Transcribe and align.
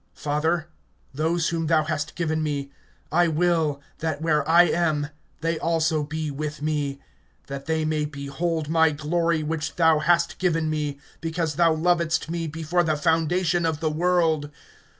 (24)Father, 0.17 0.65
those 1.13 1.49
whom 1.49 1.67
thou 1.67 1.83
hast 1.83 2.15
given 2.15 2.41
me, 2.41 2.71
I 3.11 3.27
will 3.27 3.79
that 3.99 4.19
where 4.19 4.41
I 4.49 4.63
am 4.63 5.09
they 5.41 5.59
also 5.59 6.01
be 6.01 6.31
with 6.31 6.59
me; 6.59 6.99
that 7.45 7.67
they 7.67 7.85
may 7.85 8.05
behold 8.05 8.67
my 8.67 8.89
glory, 8.89 9.43
which 9.43 9.75
thou 9.75 9.99
hast 9.99 10.39
given 10.39 10.71
me; 10.71 10.99
because 11.19 11.53
thou 11.53 11.71
lovedst 11.75 12.31
me 12.31 12.47
before 12.47 12.81
the 12.83 12.97
foundation 12.97 13.63
of 13.63 13.79
the 13.79 13.91
world. 13.91 14.49